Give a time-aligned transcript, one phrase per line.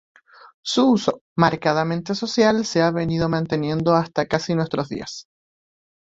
[0.63, 5.27] Su uso, marcadamente social, se ha venido manteniendo hasta casi nuestros días.